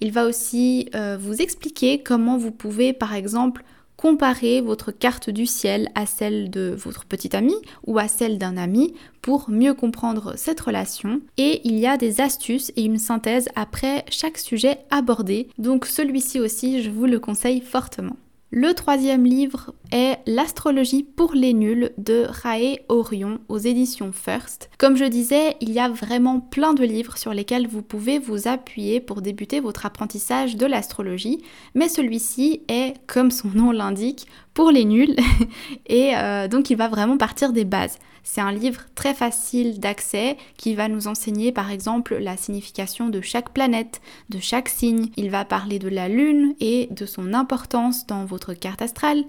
Il 0.00 0.10
va 0.10 0.24
aussi 0.24 0.88
euh, 0.94 1.18
vous 1.20 1.42
expliquer 1.42 2.02
comment 2.02 2.38
vous 2.38 2.50
pouvez, 2.50 2.94
par 2.94 3.14
exemple, 3.14 3.62
comparer 4.00 4.62
votre 4.62 4.92
carte 4.92 5.28
du 5.28 5.44
ciel 5.44 5.90
à 5.94 6.06
celle 6.06 6.48
de 6.48 6.74
votre 6.74 7.04
petit 7.04 7.36
ami 7.36 7.52
ou 7.86 7.98
à 7.98 8.08
celle 8.08 8.38
d'un 8.38 8.56
ami 8.56 8.94
pour 9.20 9.50
mieux 9.50 9.74
comprendre 9.74 10.32
cette 10.36 10.62
relation. 10.62 11.20
Et 11.36 11.60
il 11.64 11.78
y 11.78 11.86
a 11.86 11.98
des 11.98 12.22
astuces 12.22 12.72
et 12.76 12.84
une 12.84 12.96
synthèse 12.96 13.50
après 13.56 14.06
chaque 14.08 14.38
sujet 14.38 14.78
abordé. 14.90 15.48
Donc 15.58 15.84
celui-ci 15.84 16.40
aussi, 16.40 16.82
je 16.82 16.88
vous 16.88 17.04
le 17.04 17.18
conseille 17.18 17.60
fortement. 17.60 18.16
Le 18.50 18.72
troisième 18.72 19.24
livre 19.24 19.74
est 19.92 20.18
L'astrologie 20.26 21.02
pour 21.02 21.34
les 21.34 21.52
nuls 21.52 21.90
de 21.98 22.26
Rae 22.28 22.78
Orion 22.88 23.40
aux 23.48 23.58
éditions 23.58 24.12
First. 24.12 24.70
Comme 24.78 24.96
je 24.96 25.04
disais, 25.04 25.56
il 25.60 25.70
y 25.70 25.80
a 25.80 25.88
vraiment 25.88 26.40
plein 26.40 26.74
de 26.74 26.84
livres 26.84 27.16
sur 27.16 27.32
lesquels 27.32 27.66
vous 27.66 27.82
pouvez 27.82 28.18
vous 28.18 28.48
appuyer 28.48 29.00
pour 29.00 29.22
débuter 29.22 29.60
votre 29.60 29.86
apprentissage 29.86 30.56
de 30.56 30.66
l'astrologie, 30.66 31.42
mais 31.74 31.88
celui-ci 31.88 32.62
est, 32.68 32.94
comme 33.06 33.30
son 33.30 33.48
nom 33.48 33.72
l'indique, 33.72 34.26
pour 34.54 34.70
les 34.70 34.84
nuls 34.84 35.16
et 35.86 36.16
euh, 36.16 36.48
donc 36.48 36.70
il 36.70 36.76
va 36.76 36.88
vraiment 36.88 37.16
partir 37.16 37.52
des 37.52 37.64
bases. 37.64 37.98
C'est 38.22 38.40
un 38.40 38.52
livre 38.52 38.82
très 38.94 39.14
facile 39.14 39.80
d'accès 39.80 40.36
qui 40.56 40.74
va 40.74 40.88
nous 40.88 41.08
enseigner 41.08 41.52
par 41.52 41.70
exemple 41.70 42.16
la 42.18 42.36
signification 42.36 43.08
de 43.08 43.20
chaque 43.20 43.50
planète, 43.54 44.00
de 44.28 44.38
chaque 44.38 44.68
signe. 44.68 45.08
Il 45.16 45.30
va 45.30 45.44
parler 45.44 45.78
de 45.78 45.88
la 45.88 46.08
lune 46.08 46.54
et 46.60 46.88
de 46.90 47.06
son 47.06 47.32
importance 47.32 48.06
dans 48.06 48.24
votre 48.24 48.52
carte 48.52 48.82
astrale. 48.82 49.24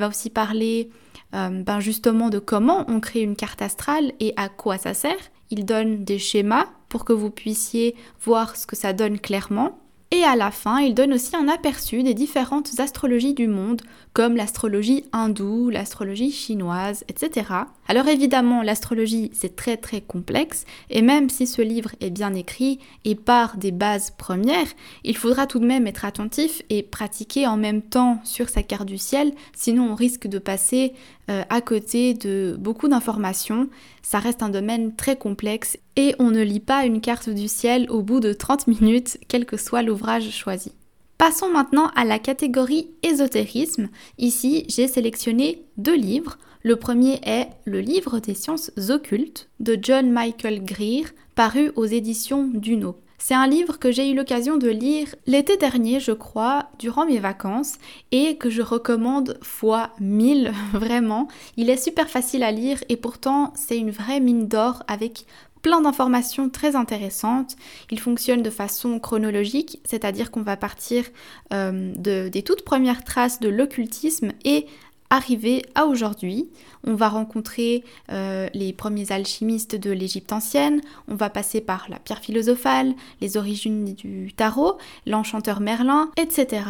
Va 0.00 0.08
aussi 0.08 0.30
parler 0.30 0.90
euh, 1.34 1.62
ben 1.62 1.78
justement 1.78 2.28
de 2.28 2.40
comment 2.40 2.84
on 2.88 2.98
crée 2.98 3.20
une 3.20 3.36
carte 3.36 3.62
astrale 3.62 4.12
et 4.18 4.34
à 4.36 4.48
quoi 4.48 4.78
ça 4.78 4.94
sert. 4.94 5.30
Il 5.50 5.64
donne 5.64 6.04
des 6.04 6.18
schémas 6.18 6.66
pour 6.88 7.04
que 7.04 7.12
vous 7.12 7.30
puissiez 7.30 7.94
voir 8.22 8.56
ce 8.56 8.66
que 8.66 8.76
ça 8.76 8.92
donne 8.92 9.18
clairement. 9.18 9.78
Et 10.12 10.24
à 10.24 10.34
la 10.34 10.50
fin, 10.50 10.80
il 10.80 10.94
donne 10.94 11.12
aussi 11.12 11.36
un 11.36 11.46
aperçu 11.46 12.02
des 12.02 12.14
différentes 12.14 12.80
astrologies 12.80 13.32
du 13.32 13.46
monde, 13.46 13.82
comme 14.12 14.34
l'astrologie 14.34 15.04
hindoue, 15.12 15.70
l'astrologie 15.70 16.32
chinoise, 16.32 17.04
etc. 17.06 17.46
Alors 17.86 18.08
évidemment, 18.08 18.62
l'astrologie, 18.62 19.30
c'est 19.32 19.54
très 19.54 19.76
très 19.76 20.00
complexe, 20.00 20.64
et 20.90 21.00
même 21.00 21.30
si 21.30 21.46
ce 21.46 21.62
livre 21.62 21.90
est 22.00 22.10
bien 22.10 22.34
écrit 22.34 22.80
et 23.04 23.14
part 23.14 23.56
des 23.56 23.70
bases 23.70 24.10
premières, 24.10 24.66
il 25.04 25.16
faudra 25.16 25.46
tout 25.46 25.60
de 25.60 25.66
même 25.66 25.86
être 25.86 26.04
attentif 26.04 26.60
et 26.70 26.82
pratiquer 26.82 27.46
en 27.46 27.56
même 27.56 27.80
temps 27.80 28.20
sur 28.24 28.48
sa 28.48 28.64
carte 28.64 28.86
du 28.86 28.98
ciel, 28.98 29.32
sinon 29.54 29.92
on 29.92 29.94
risque 29.94 30.26
de 30.26 30.40
passer 30.40 30.92
euh, 31.30 31.42
à 31.48 31.60
côté 31.60 32.14
de 32.14 32.56
beaucoup 32.58 32.88
d'informations. 32.88 33.68
Ça 34.02 34.18
reste 34.18 34.42
un 34.42 34.48
domaine 34.48 34.96
très 34.96 35.16
complexe 35.16 35.78
et 35.94 36.14
on 36.18 36.30
ne 36.30 36.42
lit 36.42 36.60
pas 36.60 36.84
une 36.84 37.00
carte 37.00 37.30
du 37.30 37.46
ciel 37.46 37.88
au 37.88 38.02
bout 38.02 38.18
de 38.18 38.32
30 38.32 38.66
minutes, 38.66 39.18
quel 39.28 39.46
que 39.46 39.56
soit 39.56 39.82
l'ouvrage 39.82 40.30
choisi. 40.30 40.72
Passons 41.18 41.50
maintenant 41.50 41.90
à 41.94 42.04
la 42.04 42.18
catégorie 42.18 42.90
ésotérisme. 43.02 43.90
Ici, 44.18 44.64
j'ai 44.68 44.88
sélectionné 44.88 45.62
deux 45.76 45.94
livres. 45.94 46.38
Le 46.62 46.76
premier 46.76 47.20
est 47.22 47.48
Le 47.64 47.80
livre 47.80 48.18
des 48.18 48.34
sciences 48.34 48.72
occultes 48.88 49.48
de 49.60 49.78
John 49.80 50.10
Michael 50.10 50.64
Greer, 50.64 51.04
paru 51.36 51.70
aux 51.76 51.86
éditions 51.86 52.50
Duno. 52.52 52.96
C'est 53.22 53.34
un 53.34 53.46
livre 53.46 53.78
que 53.78 53.92
j'ai 53.92 54.10
eu 54.10 54.14
l'occasion 54.14 54.56
de 54.56 54.70
lire 54.70 55.14
l'été 55.26 55.58
dernier, 55.58 56.00
je 56.00 56.12
crois, 56.12 56.70
durant 56.78 57.04
mes 57.04 57.18
vacances, 57.18 57.74
et 58.12 58.38
que 58.38 58.48
je 58.48 58.62
recommande 58.62 59.38
fois 59.42 59.90
1000, 60.00 60.52
vraiment. 60.72 61.28
Il 61.58 61.68
est 61.68 61.76
super 61.76 62.08
facile 62.08 62.42
à 62.42 62.50
lire 62.50 62.82
et 62.88 62.96
pourtant 62.96 63.52
c'est 63.54 63.76
une 63.76 63.90
vraie 63.90 64.20
mine 64.20 64.48
d'or 64.48 64.82
avec 64.88 65.26
plein 65.60 65.82
d'informations 65.82 66.48
très 66.48 66.74
intéressantes. 66.76 67.56
Il 67.90 68.00
fonctionne 68.00 68.40
de 68.40 68.48
façon 68.48 68.98
chronologique, 68.98 69.80
c'est-à-dire 69.84 70.30
qu'on 70.30 70.40
va 70.40 70.56
partir 70.56 71.04
euh, 71.52 71.92
des 71.94 72.42
toutes 72.42 72.64
premières 72.64 73.04
traces 73.04 73.38
de 73.40 73.50
l'occultisme 73.50 74.32
et 74.46 74.66
arriver 75.10 75.62
à 75.74 75.86
aujourd'hui. 75.86 76.48
On 76.84 76.94
va 76.94 77.08
rencontrer 77.08 77.84
euh, 78.10 78.48
les 78.54 78.72
premiers 78.72 79.12
alchimistes 79.12 79.76
de 79.76 79.90
l'Égypte 79.90 80.32
ancienne, 80.32 80.80
on 81.08 81.16
va 81.16 81.28
passer 81.28 81.60
par 81.60 81.86
la 81.90 81.98
pierre 81.98 82.20
philosophale, 82.20 82.94
les 83.20 83.36
origines 83.36 83.94
du 83.94 84.32
tarot, 84.32 84.78
l'enchanteur 85.06 85.60
Merlin, 85.60 86.10
etc. 86.16 86.62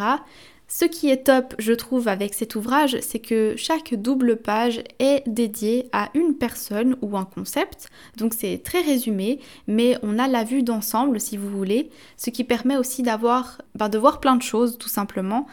Ce 0.73 0.85
qui 0.85 1.09
est 1.09 1.25
top, 1.25 1.53
je 1.59 1.73
trouve, 1.73 2.07
avec 2.07 2.33
cet 2.33 2.55
ouvrage, 2.55 2.97
c'est 3.01 3.19
que 3.19 3.55
chaque 3.57 3.93
double 3.93 4.37
page 4.37 4.81
est 4.99 5.21
dédiée 5.27 5.89
à 5.91 6.09
une 6.13 6.35
personne 6.35 6.95
ou 7.01 7.17
un 7.17 7.25
concept. 7.25 7.89
Donc 8.15 8.33
c'est 8.33 8.59
très 8.63 8.79
résumé, 8.79 9.41
mais 9.67 9.97
on 10.01 10.17
a 10.17 10.29
la 10.29 10.45
vue 10.45 10.63
d'ensemble, 10.63 11.19
si 11.19 11.35
vous 11.35 11.49
voulez, 11.49 11.89
ce 12.15 12.29
qui 12.29 12.45
permet 12.45 12.77
aussi 12.77 13.03
d'avoir, 13.03 13.61
ben, 13.75 13.89
de 13.89 13.97
voir 13.97 14.21
plein 14.21 14.37
de 14.37 14.41
choses, 14.41 14.77
tout 14.77 14.87
simplement. 14.87 15.45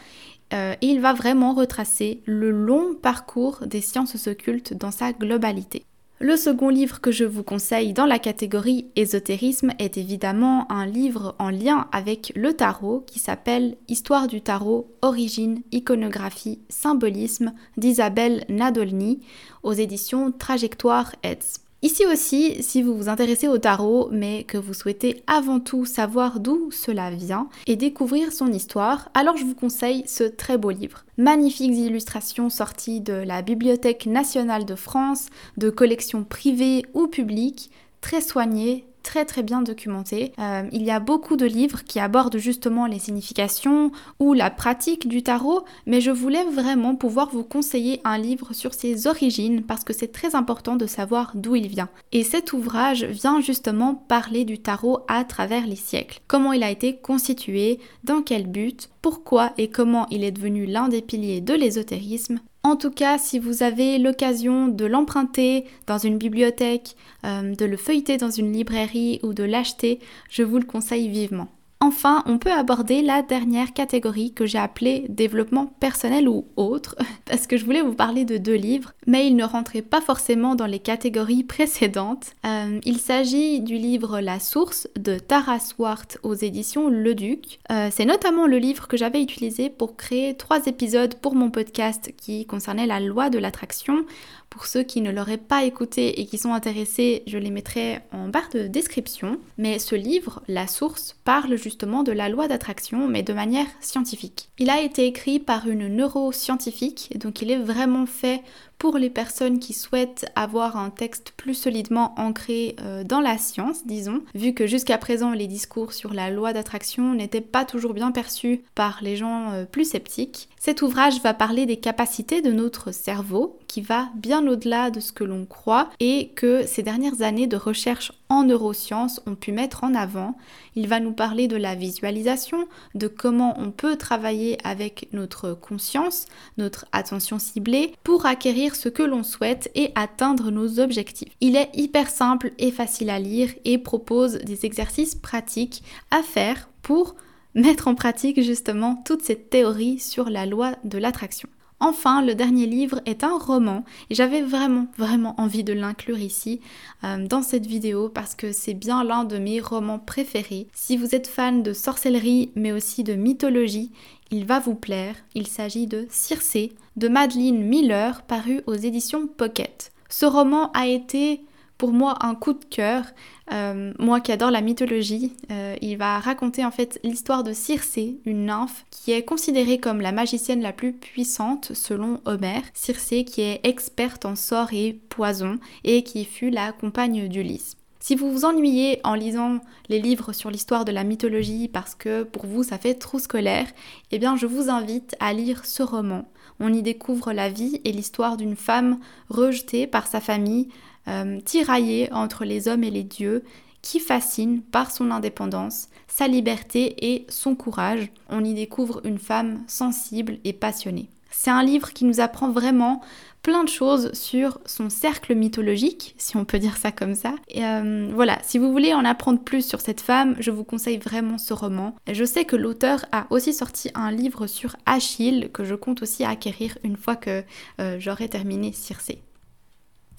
Euh, 0.53 0.75
il 0.81 0.99
va 0.99 1.13
vraiment 1.13 1.53
retracer 1.53 2.21
le 2.25 2.51
long 2.51 2.95
parcours 2.95 3.59
des 3.65 3.81
sciences 3.81 4.27
occultes 4.27 4.73
dans 4.73 4.91
sa 4.91 5.13
globalité. 5.13 5.85
Le 6.21 6.35
second 6.35 6.67
livre 6.67 6.99
que 6.99 7.13
je 7.13 7.23
vous 7.23 7.43
conseille 7.43 7.93
dans 7.93 8.05
la 8.05 8.19
catégorie 8.19 8.87
ésotérisme 8.97 9.71
est 9.79 9.97
évidemment 9.97 10.69
un 10.69 10.85
livre 10.85 11.33
en 11.39 11.49
lien 11.49 11.87
avec 11.93 12.33
le 12.35 12.53
tarot 12.53 13.05
qui 13.07 13.19
s'appelle 13.19 13.77
Histoire 13.87 14.27
du 14.27 14.41
tarot, 14.41 14.93
origine, 15.01 15.61
iconographie, 15.71 16.59
symbolisme 16.67 17.53
d'Isabelle 17.77 18.43
Nadolny 18.49 19.21
aux 19.63 19.71
éditions 19.71 20.33
Trajectoire 20.33 21.15
Heads. 21.23 21.68
Ici 21.81 22.05
aussi, 22.05 22.61
si 22.61 22.81
vous 22.81 22.93
vous 22.93 23.07
intéressez 23.07 23.47
au 23.47 23.57
tarot, 23.57 24.09
mais 24.11 24.43
que 24.43 24.57
vous 24.57 24.73
souhaitez 24.73 25.23
avant 25.27 25.61
tout 25.61 25.85
savoir 25.85 26.41
d'où 26.41 26.71
cela 26.71 27.09
vient 27.09 27.47
et 27.67 27.77
découvrir 27.77 28.33
son 28.33 28.51
histoire, 28.51 29.09
alors 29.13 29.37
je 29.37 29.45
vous 29.45 29.55
conseille 29.55 30.03
ce 30.05 30.25
très 30.25 30.57
beau 30.57 30.71
livre. 30.71 31.05
Magnifiques 31.17 31.77
illustrations 31.77 32.49
sorties 32.49 32.99
de 32.99 33.13
la 33.13 33.41
Bibliothèque 33.41 34.07
nationale 34.07 34.65
de 34.65 34.75
France, 34.75 35.27
de 35.55 35.69
collections 35.69 36.25
privées 36.25 36.85
ou 36.93 37.07
publiques, 37.07 37.71
très 38.01 38.19
soignées, 38.19 38.85
très 39.03 39.25
très 39.25 39.43
bien 39.43 39.61
documenté. 39.61 40.33
Euh, 40.39 40.63
il 40.71 40.83
y 40.83 40.91
a 40.91 40.99
beaucoup 40.99 41.35
de 41.35 41.45
livres 41.45 41.83
qui 41.83 41.99
abordent 41.99 42.37
justement 42.37 42.85
les 42.85 42.99
significations 42.99 43.91
ou 44.19 44.33
la 44.33 44.49
pratique 44.49 45.07
du 45.07 45.23
tarot, 45.23 45.63
mais 45.85 46.01
je 46.01 46.11
voulais 46.11 46.43
vraiment 46.45 46.95
pouvoir 46.95 47.29
vous 47.31 47.43
conseiller 47.43 48.01
un 48.03 48.17
livre 48.17 48.53
sur 48.53 48.73
ses 48.73 49.07
origines 49.07 49.63
parce 49.63 49.83
que 49.83 49.93
c'est 49.93 50.11
très 50.11 50.35
important 50.35 50.75
de 50.75 50.85
savoir 50.85 51.31
d'où 51.35 51.55
il 51.55 51.67
vient. 51.67 51.89
Et 52.11 52.23
cet 52.23 52.53
ouvrage 52.53 53.03
vient 53.05 53.41
justement 53.41 53.95
parler 53.95 54.45
du 54.45 54.59
tarot 54.59 54.99
à 55.07 55.23
travers 55.23 55.67
les 55.67 55.75
siècles. 55.75 56.19
Comment 56.27 56.53
il 56.53 56.63
a 56.63 56.71
été 56.71 56.97
constitué, 56.97 57.79
dans 58.03 58.21
quel 58.21 58.47
but, 58.47 58.89
pourquoi 59.01 59.53
et 59.57 59.69
comment 59.69 60.07
il 60.09 60.23
est 60.23 60.31
devenu 60.31 60.65
l'un 60.65 60.89
des 60.89 61.01
piliers 61.01 61.41
de 61.41 61.53
l'ésotérisme, 61.53 62.39
en 62.63 62.75
tout 62.75 62.91
cas, 62.91 63.17
si 63.17 63.39
vous 63.39 63.63
avez 63.63 63.97
l'occasion 63.97 64.67
de 64.67 64.85
l'emprunter 64.85 65.65
dans 65.87 65.97
une 65.97 66.17
bibliothèque, 66.17 66.95
euh, 67.25 67.55
de 67.55 67.65
le 67.65 67.77
feuilleter 67.77 68.17
dans 68.17 68.31
une 68.31 68.51
librairie 68.51 69.19
ou 69.23 69.33
de 69.33 69.43
l'acheter, 69.43 69.99
je 70.29 70.43
vous 70.43 70.57
le 70.57 70.65
conseille 70.65 71.07
vivement. 71.07 71.47
Enfin, 71.89 72.21
on 72.27 72.37
peut 72.37 72.51
aborder 72.51 73.01
la 73.01 73.23
dernière 73.23 73.73
catégorie 73.73 74.31
que 74.31 74.45
j'ai 74.45 74.59
appelée 74.59 75.07
développement 75.09 75.65
personnel 75.79 76.29
ou 76.29 76.45
autre, 76.55 76.95
parce 77.25 77.47
que 77.47 77.57
je 77.57 77.65
voulais 77.65 77.81
vous 77.81 77.95
parler 77.95 78.25
de 78.25 78.37
deux 78.37 78.53
livres, 78.53 78.93
mais 79.07 79.25
ils 79.25 79.35
ne 79.35 79.43
rentraient 79.43 79.81
pas 79.81 79.99
forcément 79.99 80.53
dans 80.53 80.67
les 80.67 80.77
catégories 80.77 81.43
précédentes. 81.43 82.35
Euh, 82.45 82.79
il 82.83 82.99
s'agit 82.99 83.61
du 83.61 83.73
livre 83.73 84.19
La 84.19 84.39
Source 84.39 84.87
de 84.99 85.17
Tara 85.17 85.59
Swart 85.59 86.05
aux 86.21 86.35
éditions 86.35 86.89
Le 86.89 87.15
Duc. 87.15 87.57
Euh, 87.71 87.89
c'est 87.91 88.05
notamment 88.05 88.45
le 88.45 88.59
livre 88.59 88.87
que 88.87 88.95
j'avais 88.95 89.23
utilisé 89.23 89.71
pour 89.71 89.97
créer 89.97 90.37
trois 90.37 90.67
épisodes 90.67 91.15
pour 91.15 91.33
mon 91.33 91.49
podcast 91.49 92.13
qui 92.17 92.45
concernait 92.45 92.85
la 92.85 92.99
loi 92.99 93.31
de 93.31 93.39
l'attraction. 93.39 94.05
Pour 94.49 94.65
ceux 94.65 94.83
qui 94.83 95.01
ne 95.01 95.11
l'auraient 95.11 95.37
pas 95.37 95.63
écouté 95.63 96.19
et 96.19 96.25
qui 96.25 96.37
sont 96.37 96.53
intéressés, 96.53 97.23
je 97.27 97.37
les 97.37 97.51
mettrai 97.51 97.99
en 98.11 98.27
barre 98.27 98.49
de 98.51 98.67
description. 98.67 99.39
Mais 99.57 99.79
ce 99.79 99.95
livre, 99.95 100.41
La 100.47 100.67
Source, 100.67 101.15
parle 101.23 101.55
justement 101.55 102.03
de 102.03 102.11
la 102.11 102.29
loi 102.29 102.47
d'attraction, 102.47 103.07
mais 103.07 103.23
de 103.23 103.33
manière 103.33 103.67
scientifique. 103.79 104.49
Il 104.57 104.69
a 104.69 104.81
été 104.81 105.05
écrit 105.05 105.39
par 105.39 105.67
une 105.67 105.87
neuroscientifique, 105.87 107.17
donc 107.17 107.41
il 107.41 107.51
est 107.51 107.57
vraiment 107.57 108.05
fait 108.05 108.41
pour 108.79 108.97
les 108.97 109.09
personnes 109.09 109.59
qui 109.59 109.73
souhaitent 109.73 110.31
avoir 110.35 110.77
un 110.77 110.89
texte 110.89 111.33
plus 111.35 111.53
solidement 111.53 112.15
ancré 112.17 112.77
euh, 112.81 113.03
dans 113.03 113.19
la 113.19 113.37
science, 113.37 113.85
disons, 113.85 114.21
vu 114.33 114.53
que 114.53 114.67
jusqu'à 114.67 114.97
présent 114.97 115.31
les 115.31 115.47
discours 115.47 115.91
sur 115.91 116.13
la 116.13 116.31
loi 116.31 116.53
d'attraction 116.53 117.13
n'étaient 117.13 117.41
pas 117.41 117.65
toujours 117.65 117.93
bien 117.93 118.11
perçus 118.11 118.61
par 118.75 118.99
les 119.01 119.17
gens 119.17 119.51
euh, 119.51 119.65
plus 119.65 119.89
sceptiques. 119.89 120.47
Cet 120.57 120.81
ouvrage 120.81 121.21
va 121.21 121.33
parler 121.33 121.65
des 121.65 121.77
capacités 121.77 122.41
de 122.41 122.51
notre 122.51 122.93
cerveau, 122.93 123.59
qui 123.69 123.81
va 123.81 124.09
bien 124.15 124.45
au-delà 124.47 124.89
de 124.89 124.99
ce 124.99 125.13
que 125.13 125.23
l'on 125.23 125.45
croit 125.45 125.89
et 125.99 126.29
que 126.35 126.65
ces 126.65 126.83
dernières 126.83 127.21
années 127.21 127.47
de 127.47 127.55
recherche 127.55 128.11
en 128.27 128.43
neurosciences 128.43 129.21
ont 129.27 129.35
pu 129.35 129.51
mettre 129.51 129.83
en 129.83 129.93
avant. 129.93 130.35
Il 130.75 130.87
va 130.87 130.99
nous 130.99 131.13
parler 131.13 131.47
de 131.47 131.55
la 131.55 131.75
visualisation, 131.75 132.67
de 132.95 133.07
comment 133.07 133.53
on 133.59 133.69
peut 133.69 133.95
travailler 133.95 134.57
avec 134.63 135.07
notre 135.13 135.53
conscience, 135.53 136.25
notre 136.57 136.87
attention 136.91 137.37
ciblée, 137.37 137.93
pour 138.03 138.25
acquérir 138.25 138.75
ce 138.75 138.89
que 138.89 139.03
l'on 139.03 139.23
souhaite 139.23 139.69
et 139.75 139.91
atteindre 139.93 140.49
nos 140.49 140.79
objectifs. 140.79 141.29
Il 141.39 141.55
est 141.55 141.69
hyper 141.75 142.09
simple 142.09 142.51
et 142.57 142.71
facile 142.71 143.11
à 143.11 143.19
lire 143.19 143.51
et 143.65 143.77
propose 143.77 144.39
des 144.39 144.65
exercices 144.65 145.13
pratiques 145.13 145.83
à 146.09 146.23
faire 146.23 146.69
pour 146.81 147.15
mettre 147.53 147.87
en 147.87 147.93
pratique 147.93 148.41
justement 148.41 148.95
toute 149.05 149.21
cette 149.21 149.51
théorie 149.51 149.99
sur 149.99 150.29
la 150.31 150.47
loi 150.47 150.71
de 150.83 150.97
l'attraction. 150.97 151.49
Enfin, 151.79 152.21
le 152.21 152.35
dernier 152.35 152.65
livre 152.65 152.99
est 153.05 153.23
un 153.23 153.37
roman 153.37 153.85
et 154.09 154.15
j'avais 154.15 154.41
vraiment 154.41 154.87
vraiment 154.97 155.35
envie 155.39 155.63
de 155.63 155.73
l'inclure 155.73 156.19
ici 156.19 156.59
euh, 157.03 157.25
dans 157.25 157.41
cette 157.41 157.65
vidéo 157.65 158.09
parce 158.09 158.35
que 158.35 158.51
c'est 158.51 158.73
bien 158.73 159.03
l'un 159.03 159.23
de 159.23 159.37
mes 159.37 159.61
romans 159.61 159.99
préférés. 159.99 160.67
Si 160.73 160.97
vous 160.97 161.15
êtes 161.15 161.27
fan 161.27 161.63
de 161.63 161.71
sorcellerie 161.71 162.51
mais 162.55 162.71
aussi 162.73 163.03
de 163.03 163.13
mythologie, 163.13 163.91
il 164.31 164.45
va 164.45 164.59
vous 164.59 164.75
plaire. 164.75 165.15
Il 165.35 165.47
s'agit 165.47 165.87
de 165.87 166.05
Circé 166.09 166.73
de 166.97 167.07
Madeleine 167.07 167.63
Miller 167.63 168.23
paru 168.23 168.61
aux 168.67 168.75
éditions 168.75 169.27
Pocket. 169.27 169.91
Ce 170.09 170.25
roman 170.25 170.71
a 170.73 170.87
été 170.87 171.41
pour 171.77 171.93
moi 171.93 172.17
un 172.21 172.35
coup 172.35 172.53
de 172.53 172.65
cœur. 172.65 173.05
Euh, 173.51 173.93
moi 173.97 174.19
qui 174.19 174.31
adore 174.31 174.51
la 174.51 174.61
mythologie, 174.61 175.33
euh, 175.51 175.75
il 175.81 175.97
va 175.97 176.19
raconter 176.19 176.63
en 176.65 176.71
fait 176.71 176.99
l'histoire 177.03 177.43
de 177.43 177.53
Circé, 177.53 178.19
une 178.25 178.45
nymphe 178.45 178.85
qui 178.91 179.11
est 179.11 179.23
considérée 179.23 179.79
comme 179.79 180.01
la 180.01 180.11
magicienne 180.11 180.61
la 180.61 180.73
plus 180.73 180.93
puissante 180.93 181.73
selon 181.73 182.21
Homère. 182.25 182.63
Circé 182.73 183.23
qui 183.23 183.41
est 183.41 183.61
experte 183.63 184.25
en 184.25 184.35
sorts 184.35 184.73
et 184.73 184.99
poisons 185.09 185.59
et 185.83 186.03
qui 186.03 186.25
fut 186.25 186.49
la 186.49 186.71
compagne 186.71 187.27
d'Ulysse. 187.27 187.78
Si 188.01 188.15
vous 188.15 188.31
vous 188.31 188.45
ennuyez 188.45 189.01
en 189.03 189.13
lisant 189.13 189.59
les 189.89 189.99
livres 189.99 190.31
sur 190.31 190.49
l'histoire 190.49 190.85
de 190.85 190.91
la 190.91 191.03
mythologie 191.03 191.67
parce 191.67 191.95
que 191.95 192.23
pour 192.23 192.45
vous 192.45 192.63
ça 192.63 192.77
fait 192.77 192.93
trop 192.93 193.19
scolaire, 193.19 193.67
eh 194.11 194.19
bien 194.19 194.37
je 194.37 194.45
vous 194.45 194.69
invite 194.69 195.15
à 195.19 195.33
lire 195.33 195.65
ce 195.65 195.83
roman. 195.83 196.29
On 196.61 196.73
y 196.73 196.81
découvre 196.81 197.33
la 197.33 197.49
vie 197.49 197.81
et 197.83 197.91
l'histoire 197.91 198.37
d'une 198.37 198.55
femme 198.55 198.99
rejetée 199.29 199.85
par 199.85 200.07
sa 200.07 200.21
famille, 200.21 200.69
euh, 201.09 201.41
tiraillée 201.41 202.11
entre 202.13 202.45
les 202.45 202.69
hommes 202.69 202.85
et 202.85 202.91
les 202.91 203.03
dieux, 203.03 203.43
qui 203.81 203.99
fascine 203.99 204.61
par 204.61 204.91
son 204.91 205.11
indépendance, 205.11 205.89
sa 206.07 206.27
liberté 206.27 207.11
et 207.11 207.25
son 207.29 207.55
courage. 207.55 208.11
On 208.29 208.43
y 208.43 208.53
découvre 208.53 209.01
une 209.05 209.19
femme 209.19 209.63
sensible 209.67 210.39
et 210.45 210.53
passionnée. 210.53 211.09
C'est 211.31 211.51
un 211.51 211.63
livre 211.63 211.93
qui 211.93 212.05
nous 212.05 212.19
apprend 212.19 212.49
vraiment 212.49 213.01
plein 213.41 213.63
de 213.63 213.69
choses 213.69 214.11
sur 214.13 214.59
son 214.65 214.89
cercle 214.89 215.33
mythologique, 215.33 216.13
si 216.17 216.35
on 216.35 216.45
peut 216.45 216.59
dire 216.59 216.77
ça 216.77 216.91
comme 216.91 217.15
ça. 217.15 217.35
Euh, 217.55 218.09
voilà, 218.13 218.37
si 218.43 218.57
vous 218.57 218.71
voulez 218.71 218.93
en 218.93 219.05
apprendre 219.05 219.39
plus 219.39 219.65
sur 219.65 219.81
cette 219.81 220.01
femme, 220.01 220.35
je 220.39 220.51
vous 220.51 220.63
conseille 220.63 220.97
vraiment 220.97 221.37
ce 221.37 221.53
roman. 221.53 221.95
Je 222.11 222.25
sais 222.25 222.45
que 222.45 222.55
l'auteur 222.55 223.05
a 223.11 223.27
aussi 223.29 223.53
sorti 223.53 223.91
un 223.95 224.11
livre 224.11 224.47
sur 224.47 224.75
Achille 224.85 225.49
que 225.53 225.63
je 225.63 225.75
compte 225.75 226.01
aussi 226.01 226.25
acquérir 226.25 226.77
une 226.83 226.97
fois 226.97 227.15
que 227.15 227.43
euh, 227.79 227.97
j'aurai 227.99 228.27
terminé 228.27 228.73
Circé. 228.73 229.21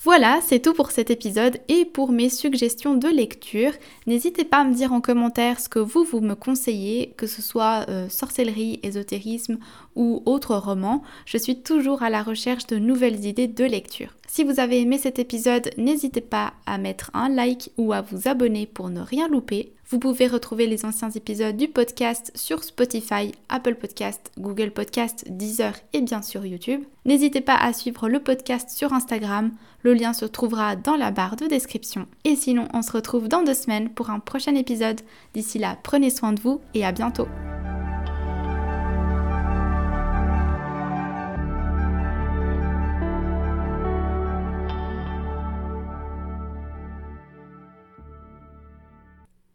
Voilà, 0.03 0.41
c'est 0.43 0.61
tout 0.61 0.73
pour 0.73 0.93
cet 0.93 1.11
épisode 1.11 1.59
et 1.69 1.85
pour 1.85 2.11
mes 2.11 2.31
suggestions 2.31 2.95
de 2.95 3.07
lecture. 3.07 3.73
N'hésitez 4.07 4.45
pas 4.45 4.61
à 4.61 4.65
me 4.65 4.73
dire 4.73 4.95
en 4.95 5.03
commentaire 5.03 5.61
ce 5.61 5.69
que 5.69 5.79
vous, 5.79 6.05
vous 6.05 6.23
me 6.23 6.35
conseillez, 6.35 7.13
que 7.19 7.27
ce 7.27 7.43
soit 7.43 7.85
euh, 7.91 8.09
sorcellerie, 8.09 8.81
ésotérisme 8.83 9.59
ou 9.97 10.23
autre 10.27 10.57
roman. 10.57 11.03
Je 11.27 11.39
suis 11.39 11.63
toujours 11.63 12.03
à 12.03 12.11
la 12.11 12.23
recherche 12.23 12.67
de 12.67 12.77
nouvelles 12.77 13.25
idées 13.25 13.49
de 13.49 13.65
lecture. 13.65 14.15
Si 14.29 14.45
vous 14.45 14.61
avez 14.61 14.81
aimé 14.81 14.97
cet 14.99 15.19
épisode, 15.19 15.71
n'hésitez 15.77 16.21
pas 16.21 16.53
à 16.65 16.79
mettre 16.79 17.11
un 17.15 17.29
like 17.29 17.73
ou 17.77 17.93
à 17.93 18.01
vous 18.01 18.29
abonner 18.29 18.67
pour 18.67 18.89
ne 18.89 19.01
rien 19.01 19.29
louper. 19.29 19.73
Vous 19.89 19.99
pouvez 19.99 20.29
retrouver 20.29 20.69
les 20.69 20.85
anciens 20.85 21.11
épisodes 21.11 21.57
du 21.57 21.67
podcast 21.67 22.31
sur 22.37 22.63
Spotify, 22.63 23.33
Apple 23.49 23.75
Podcast, 23.75 24.31
Google 24.39 24.71
Podcast, 24.71 25.25
Deezer 25.29 25.75
et 25.93 26.01
bien 26.01 26.23
sûr 26.23 26.47
YouTube. 26.47 26.85
N'hésitez 27.05 27.41
pas 27.41 27.57
à 27.57 27.73
suivre 27.73 28.09
le 28.09 28.21
podcast 28.21 28.71
sur 28.71 28.93
Instagram, 28.93 29.51
le 29.83 29.95
lien 29.95 30.13
se 30.13 30.27
trouvera 30.27 30.77
dans 30.77 30.97
la 30.97 31.11
barre 31.11 31.37
de 31.37 31.47
description. 31.47 32.07
Et 32.25 32.37
sinon, 32.37 32.69
on 32.73 32.83
se 32.83 32.93
retrouve 32.93 33.27
dans 33.27 33.43
deux 33.43 33.55
semaines 33.55 33.89
pour 33.89 34.11
un 34.11 34.21
prochain 34.21 34.55
épisode. 34.55 35.01
D'ici 35.35 35.59
là, 35.59 35.77
prenez 35.83 36.11
soin 36.11 36.33
de 36.33 36.41
vous 36.41 36.61
et 36.75 36.85
à 36.85 36.93
bientôt. 36.93 37.27